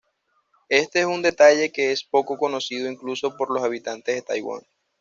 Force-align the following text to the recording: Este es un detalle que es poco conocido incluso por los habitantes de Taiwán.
Este 0.69 1.01
es 1.01 1.05
un 1.05 1.21
detalle 1.21 1.71
que 1.71 1.91
es 1.91 2.03
poco 2.03 2.35
conocido 2.39 2.89
incluso 2.91 3.37
por 3.37 3.53
los 3.53 3.63
habitantes 3.63 4.15
de 4.15 4.23
Taiwán. 4.23 4.61